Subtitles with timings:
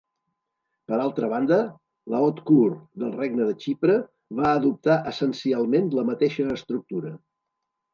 [0.91, 1.59] Per altra banda,
[2.15, 4.01] la "Haute Cour" del Regne de Xipre
[4.43, 7.19] va adoptar essencialment la mateixa estructura.